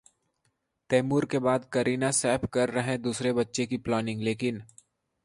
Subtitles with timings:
[0.89, 4.63] तैमूर के बाद करीना-सैफ कर रहे दूसरे बच्चे की प्लानिंग, लेकिन...